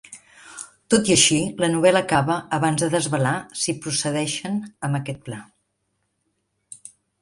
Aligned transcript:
Tot 0.93 1.11
i 1.11 1.13
així, 1.15 1.37
la 1.65 1.69
novel·la 1.73 2.01
acaba 2.07 2.39
abans 2.59 2.83
de 2.85 2.91
desvelar 2.97 3.37
si 3.67 3.77
procedeixen 3.87 4.61
amb 4.89 5.03
aquest 5.05 5.25
pla. 5.31 5.43